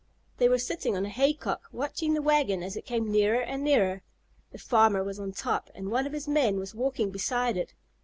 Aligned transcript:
They 0.39 0.49
were 0.49 0.57
sitting 0.57 0.97
on 0.97 1.05
a 1.05 1.09
hay 1.09 1.31
cock, 1.31 1.67
watching 1.71 2.15
the 2.15 2.23
wagon 2.23 2.63
as 2.63 2.75
it 2.75 2.87
came 2.87 3.11
nearer 3.11 3.39
and 3.39 3.63
nearer. 3.63 4.01
The 4.51 4.57
farmer 4.57 5.03
was 5.03 5.19
on 5.19 5.31
top 5.31 5.69
and 5.75 5.91
one 5.91 6.07
of 6.07 6.13
his 6.13 6.27
men 6.27 6.57
was 6.57 6.73
walking 6.73 7.11
beside 7.11 7.55
it. 7.55 7.75